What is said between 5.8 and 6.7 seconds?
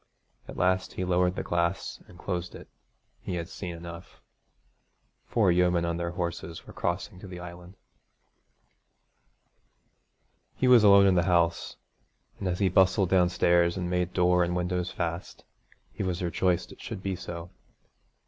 on their horses